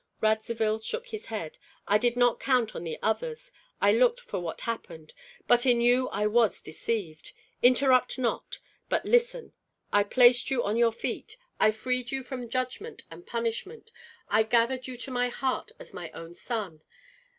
Radzivill 0.19 0.79
shook 0.79 1.09
his 1.09 1.27
head. 1.27 1.59
"I 1.87 1.99
did 1.99 2.17
not 2.17 2.39
count 2.39 2.75
on 2.75 2.83
the 2.83 2.97
others, 3.03 3.51
I 3.79 3.91
looked 3.93 4.19
for 4.19 4.39
what 4.39 4.61
happened; 4.61 5.13
but 5.45 5.63
in 5.63 5.79
you 5.79 6.09
I 6.09 6.25
was 6.25 6.59
deceived. 6.59 7.33
Interrupt 7.61 8.17
not, 8.17 8.57
but 8.89 9.05
listen. 9.05 9.53
I 9.93 10.03
placed 10.03 10.49
you 10.49 10.63
on 10.63 10.75
your 10.75 10.91
feet, 10.91 11.37
I 11.59 11.69
freed 11.69 12.09
you 12.09 12.23
from 12.23 12.49
judgment 12.49 13.03
and 13.11 13.27
punishment, 13.27 13.91
I 14.27 14.41
gathered 14.41 14.87
you 14.87 14.97
to 14.97 15.11
my 15.11 15.29
heart 15.29 15.71
as 15.77 15.93
my 15.93 16.09
own 16.13 16.33
son. 16.33 16.81